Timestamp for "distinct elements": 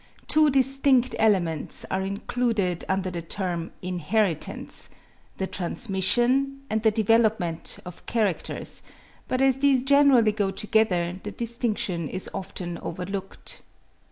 0.49-1.85